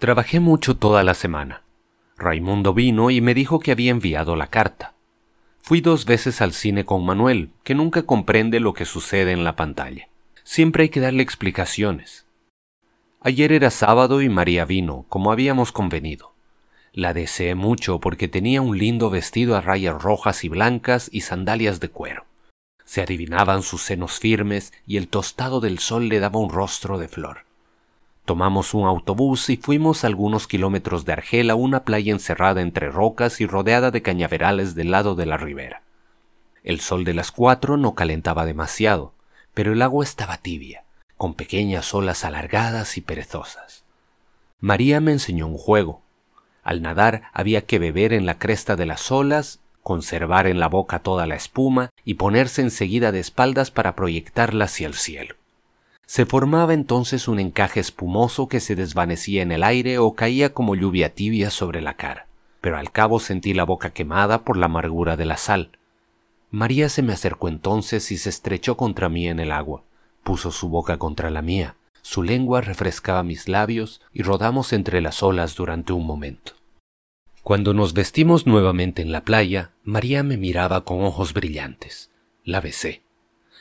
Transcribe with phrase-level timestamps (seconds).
[0.00, 1.60] Trabajé mucho toda la semana.
[2.16, 4.94] Raimundo vino y me dijo que había enviado la carta.
[5.60, 9.56] Fui dos veces al cine con Manuel, que nunca comprende lo que sucede en la
[9.56, 10.08] pantalla.
[10.42, 12.24] Siempre hay que darle explicaciones.
[13.20, 16.32] Ayer era sábado y María vino, como habíamos convenido.
[16.94, 21.78] La deseé mucho porque tenía un lindo vestido a rayas rojas y blancas y sandalias
[21.78, 22.24] de cuero.
[22.86, 27.08] Se adivinaban sus senos firmes y el tostado del sol le daba un rostro de
[27.08, 27.49] flor.
[28.24, 33.40] Tomamos un autobús y fuimos algunos kilómetros de Argel a una playa encerrada entre rocas
[33.40, 35.82] y rodeada de cañaverales del lado de la ribera.
[36.62, 39.14] El sol de las cuatro no calentaba demasiado,
[39.54, 40.84] pero el agua estaba tibia,
[41.16, 43.84] con pequeñas olas alargadas y perezosas.
[44.60, 46.02] María me enseñó un juego.
[46.62, 50.98] Al nadar había que beber en la cresta de las olas, conservar en la boca
[51.00, 55.39] toda la espuma y ponerse enseguida de espaldas para proyectarla hacia el cielo.
[56.10, 60.74] Se formaba entonces un encaje espumoso que se desvanecía en el aire o caía como
[60.74, 62.26] lluvia tibia sobre la cara,
[62.60, 65.70] pero al cabo sentí la boca quemada por la amargura de la sal.
[66.50, 69.84] María se me acercó entonces y se estrechó contra mí en el agua,
[70.24, 75.22] puso su boca contra la mía, su lengua refrescaba mis labios y rodamos entre las
[75.22, 76.54] olas durante un momento.
[77.44, 82.10] Cuando nos vestimos nuevamente en la playa, María me miraba con ojos brillantes.
[82.42, 83.02] La besé.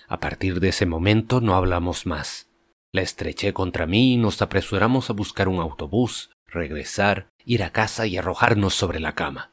[0.10, 2.50] A partir de ese momento no hablamos más.
[2.92, 8.08] La estreché contra mí y nos apresuramos a buscar un autobús, regresar, ir a casa
[8.08, 9.52] y arrojarnos sobre la cama.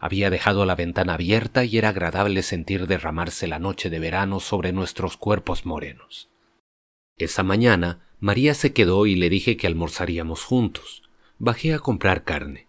[0.00, 4.72] Había dejado la ventana abierta y era agradable sentir derramarse la noche de verano sobre
[4.72, 6.28] nuestros cuerpos morenos.
[7.16, 11.04] Esa mañana María se quedó y le dije que almorzaríamos juntos.
[11.38, 12.66] Bajé a comprar carne.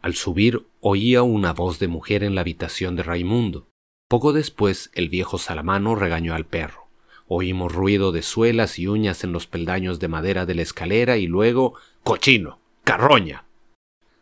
[0.00, 3.67] Al subir oía una voz de mujer en la habitación de Raimundo.
[4.08, 6.88] Poco después el viejo Salamano regañó al perro.
[7.26, 11.26] Oímos ruido de suelas y uñas en los peldaños de madera de la escalera y
[11.26, 12.58] luego ¡Cochino!
[12.84, 13.44] ¡Carroña!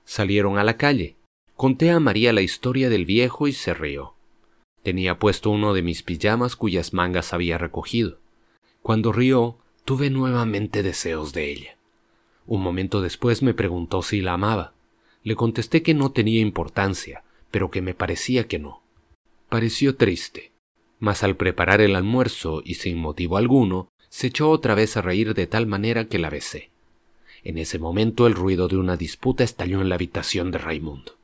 [0.05, 1.15] Salieron a la calle.
[1.55, 4.15] Conté a María la historia del viejo y se rió.
[4.83, 8.19] Tenía puesto uno de mis pijamas cuyas mangas había recogido.
[8.83, 11.77] Cuando rió, tuve nuevamente deseos de ella.
[12.45, 14.73] Un momento después me preguntó si la amaba.
[15.23, 18.86] Le contesté que no tenía importancia, pero que me parecía que no
[19.57, 20.53] pareció triste,
[20.99, 25.33] mas al preparar el almuerzo y sin motivo alguno, se echó otra vez a reír
[25.33, 26.69] de tal manera que la besé.
[27.43, 31.17] En ese momento el ruido de una disputa estalló en la habitación de Raimundo.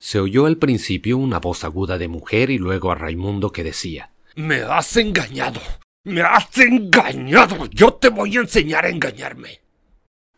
[0.00, 4.12] Se oyó al principio una voz aguda de mujer y luego a Raimundo que decía
[4.34, 5.60] Me has engañado.
[6.04, 7.66] Me has engañado.
[7.66, 9.60] Yo te voy a enseñar a engañarme.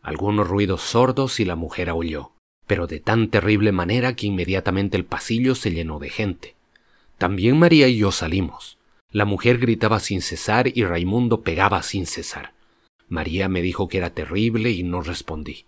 [0.01, 2.33] Algunos ruidos sordos y la mujer aulló,
[2.67, 6.55] pero de tan terrible manera que inmediatamente el pasillo se llenó de gente.
[7.17, 8.77] También María y yo salimos.
[9.11, 12.53] La mujer gritaba sin cesar y Raimundo pegaba sin cesar.
[13.07, 15.65] María me dijo que era terrible y no respondí.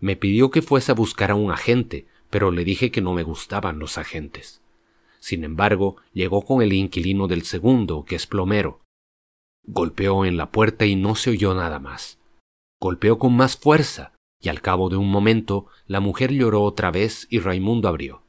[0.00, 3.22] Me pidió que fuese a buscar a un agente, pero le dije que no me
[3.22, 4.60] gustaban los agentes.
[5.18, 8.80] Sin embargo, llegó con el inquilino del segundo, que es plomero.
[9.66, 12.18] Golpeó en la puerta y no se oyó nada más.
[12.80, 17.26] Golpeó con más fuerza, y al cabo de un momento la mujer lloró otra vez
[17.30, 18.23] y Raimundo abrió.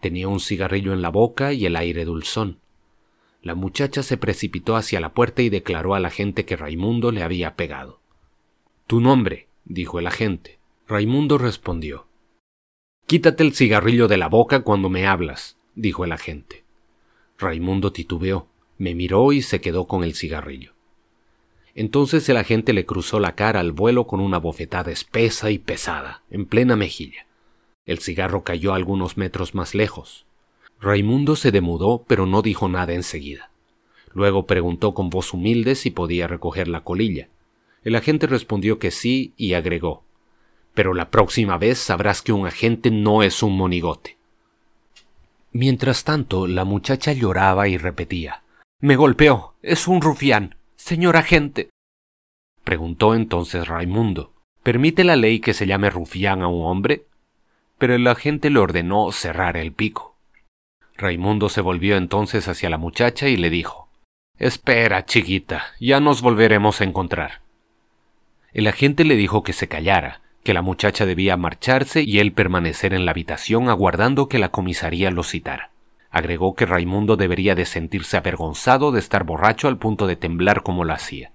[0.00, 2.58] Tenía un cigarrillo en la boca y el aire dulzón.
[3.42, 7.22] La muchacha se precipitó hacia la puerta y declaró a la gente que Raimundo le
[7.22, 8.00] había pegado.
[8.86, 10.58] Tu nombre, dijo el agente.
[10.88, 12.06] Raimundo respondió.
[13.06, 16.64] Quítate el cigarrillo de la boca cuando me hablas, dijo el agente.
[17.38, 18.46] Raimundo titubeó,
[18.78, 20.72] me miró y se quedó con el cigarrillo.
[21.74, 26.22] Entonces el agente le cruzó la cara al vuelo con una bofetada espesa y pesada,
[26.30, 27.26] en plena mejilla.
[27.86, 30.26] El cigarro cayó algunos metros más lejos.
[30.80, 33.50] Raimundo se demudó, pero no dijo nada enseguida.
[34.12, 37.28] Luego preguntó con voz humilde si podía recoger la colilla.
[37.84, 40.04] El agente respondió que sí y agregó
[40.74, 44.18] Pero la próxima vez sabrás que un agente no es un monigote.
[45.52, 48.42] Mientras tanto, la muchacha lloraba y repetía
[48.80, 49.54] Me golpeó.
[49.62, 50.56] Es un rufián.
[50.76, 51.70] Señor agente.
[52.64, 57.06] Preguntó entonces Raimundo ¿Permite la ley que se llame rufián a un hombre?
[57.80, 60.14] Pero el agente le ordenó cerrar el pico.
[60.98, 63.88] Raimundo se volvió entonces hacia la muchacha y le dijo
[64.38, 67.40] Espera, chiquita, ya nos volveremos a encontrar.
[68.52, 72.92] El agente le dijo que se callara, que la muchacha debía marcharse y él permanecer
[72.92, 75.70] en la habitación aguardando que la comisaría lo citara.
[76.10, 80.84] Agregó que Raimundo debería de sentirse avergonzado de estar borracho al punto de temblar como
[80.84, 81.32] lo hacía.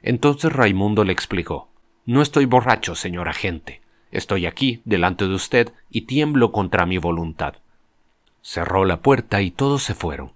[0.00, 1.70] Entonces Raimundo le explicó
[2.06, 3.80] No estoy borracho, señor agente.
[4.12, 7.54] Estoy aquí, delante de usted, y tiemblo contra mi voluntad.
[8.42, 10.32] Cerró la puerta y todos se fueron.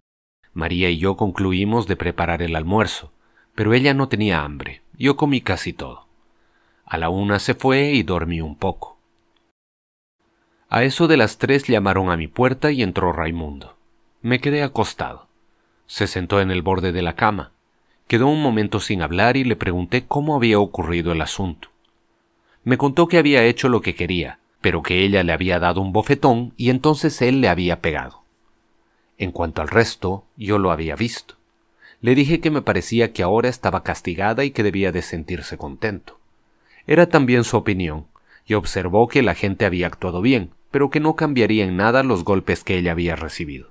[0.55, 3.13] María y yo concluimos de preparar el almuerzo,
[3.55, 4.81] pero ella no tenía hambre.
[4.99, 6.07] Yo comí casi todo.
[6.87, 8.97] A la una se fue y dormí un poco.
[10.71, 13.77] A eso de las tres llamaron a mi puerta y entró Raimundo.
[14.23, 15.29] Me quedé acostado.
[15.87, 17.53] Se sentó en el borde de la cama.
[18.09, 21.69] Quedó un momento sin hablar y le pregunté cómo había ocurrido el asunto.
[22.67, 25.93] Me contó que había hecho lo que quería, pero que ella le había dado un
[25.93, 28.25] bofetón y entonces él le había pegado.
[29.19, 31.37] En cuanto al resto, yo lo había visto.
[32.01, 36.19] Le dije que me parecía que ahora estaba castigada y que debía de sentirse contento.
[36.89, 38.07] Era también su opinión,
[38.45, 42.25] y observó que la gente había actuado bien, pero que no cambiaría en nada los
[42.25, 43.71] golpes que ella había recibido.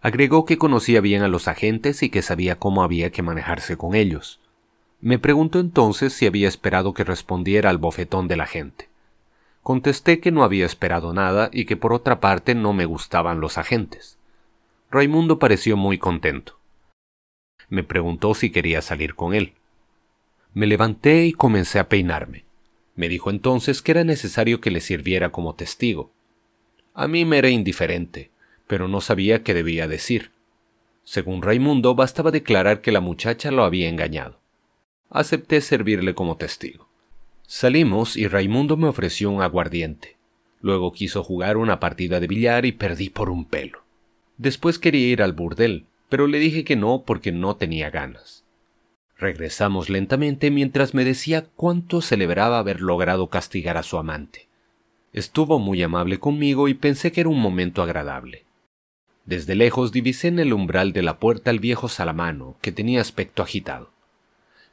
[0.00, 3.94] Agregó que conocía bien a los agentes y que sabía cómo había que manejarse con
[3.94, 4.40] ellos.
[5.02, 8.88] Me preguntó entonces si había esperado que respondiera al bofetón de la gente.
[9.64, 13.58] Contesté que no había esperado nada y que por otra parte no me gustaban los
[13.58, 14.16] agentes.
[14.92, 16.56] Raimundo pareció muy contento.
[17.68, 19.54] Me preguntó si quería salir con él.
[20.54, 22.44] Me levanté y comencé a peinarme.
[22.94, 26.12] Me dijo entonces que era necesario que le sirviera como testigo.
[26.94, 28.30] A mí me era indiferente,
[28.68, 30.30] pero no sabía qué debía decir.
[31.02, 34.41] Según Raimundo, bastaba declarar que la muchacha lo había engañado.
[35.14, 36.88] Acepté servirle como testigo.
[37.46, 40.16] Salimos y Raimundo me ofreció un aguardiente.
[40.62, 43.82] Luego quiso jugar una partida de billar y perdí por un pelo.
[44.38, 48.44] Después quería ir al burdel, pero le dije que no porque no tenía ganas.
[49.18, 54.48] Regresamos lentamente mientras me decía cuánto celebraba haber logrado castigar a su amante.
[55.12, 58.46] Estuvo muy amable conmigo y pensé que era un momento agradable.
[59.26, 63.42] Desde lejos divisé en el umbral de la puerta al viejo Salamano, que tenía aspecto
[63.42, 63.91] agitado.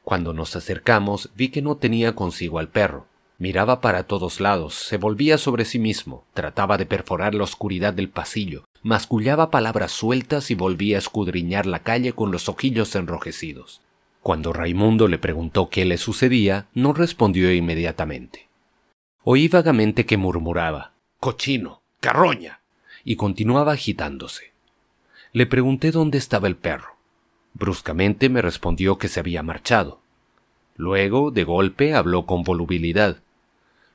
[0.10, 3.06] Cuando nos acercamos vi que no tenía consigo al perro.
[3.38, 8.10] Miraba para todos lados, se volvía sobre sí mismo, trataba de perforar la oscuridad del
[8.10, 13.82] pasillo, mascullaba palabras sueltas y volvía a escudriñar la calle con los ojillos enrojecidos.
[14.24, 18.50] Cuando Raimundo le preguntó qué le sucedía, no respondió inmediatamente.
[19.24, 22.62] Oí vagamente que murmuraba Cochino, carroña,
[23.04, 24.54] y continuaba agitándose.
[25.34, 26.99] Le pregunté dónde estaba el perro.
[27.54, 30.00] Bruscamente me respondió que se había marchado.
[30.76, 33.18] Luego, de golpe, habló con volubilidad.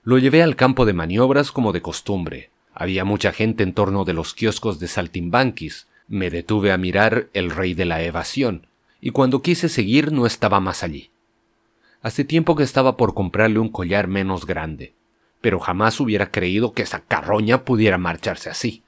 [0.03, 2.51] Lo llevé al campo de maniobras como de costumbre.
[2.75, 5.87] Había mucha gente en torno de los kioscos de Saltimbanquis.
[6.09, 8.67] Me detuve a mirar El Rey de la Evasión,
[9.01, 11.11] y cuando quise seguir no estaba más allí.
[12.03, 14.93] Hace tiempo que estaba por comprarle un collar menos grande,
[15.41, 18.84] pero jamás hubiera creído que esa carroña pudiera marcharse así.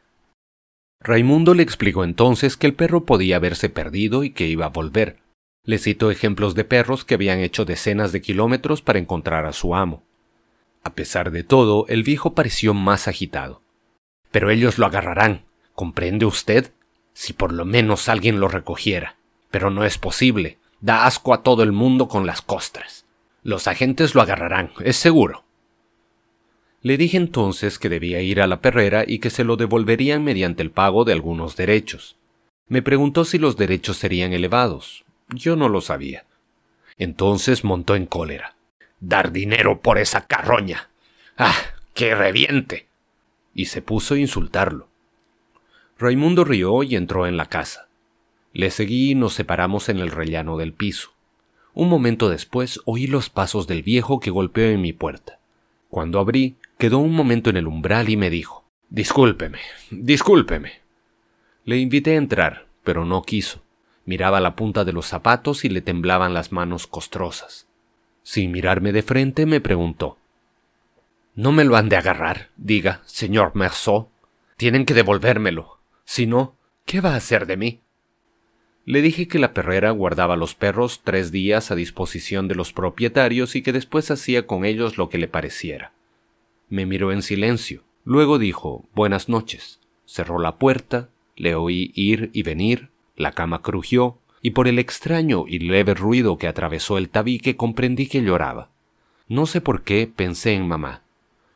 [1.01, 5.19] Raimundo le explicó entonces que el perro podía haberse perdido y que iba a volver.
[5.65, 9.75] Le citó ejemplos de perros que habían hecho decenas de kilómetros para encontrar a su
[9.75, 10.03] amo.
[10.85, 13.61] A pesar de todo, el viejo pareció más agitado.
[14.31, 15.45] Pero ellos lo agarrarán,
[15.75, 16.73] ¿comprende usted?
[17.13, 19.17] Si por lo menos alguien lo recogiera.
[19.51, 20.59] Pero no es posible.
[20.81, 23.07] Da asco a todo el mundo con las costras.
[23.43, 25.46] Los agentes lo agarrarán, es seguro.
[26.87, 30.63] Le dije entonces que debía ir a la perrera y que se lo devolverían mediante
[30.63, 32.15] el pago de algunos derechos.
[32.69, 35.05] Me preguntó si los derechos serían elevados.
[35.31, 36.27] Yo no lo sabía.
[36.97, 38.55] Entonces montó en cólera.
[39.01, 40.89] Dar dinero por esa carroña.
[41.37, 41.57] ¡Ah!
[41.93, 42.87] ¡Que reviente!
[43.53, 44.87] Y se puso a insultarlo.
[45.99, 47.89] Raimundo rió y entró en la casa.
[48.53, 51.11] Le seguí y nos separamos en el rellano del piso.
[51.75, 55.41] Un momento después oí los pasos del viejo que golpeó en mi puerta.
[55.89, 59.59] Cuando abrí, Quedó un momento en el umbral y me dijo Discúlpeme,
[59.91, 60.81] discúlpeme.
[61.65, 63.63] Le invité a entrar, pero no quiso.
[64.05, 67.67] Miraba la punta de los zapatos y le temblaban las manos costrosas.
[68.23, 70.19] Sin mirarme de frente, me preguntó
[71.35, 74.11] No me lo han de agarrar, diga, señor Merceau.
[74.59, 75.79] Tienen que devolvérmelo.
[76.05, 77.81] Si no, ¿qué va a hacer de mí?
[78.85, 83.57] Le dije que la perrera guardaba los perros tres días a disposición de los propietarios
[83.57, 85.96] y que después hacía con ellos lo que le pareciera.
[86.69, 87.83] Me miró en silencio.
[88.05, 89.81] Luego dijo Buenas noches.
[90.05, 95.45] Cerró la puerta, le oí ir y venir, la cama crujió, y por el extraño
[95.47, 98.71] y leve ruido que atravesó el tabique comprendí que lloraba.
[99.29, 101.03] No sé por qué pensé en mamá,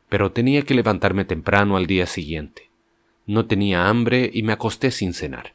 [0.08, 2.68] pero tenía que levantarme temprano al día siguiente.
[3.26, 5.54] No tenía hambre y me acosté sin cenar.